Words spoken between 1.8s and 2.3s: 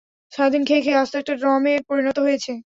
পরিণত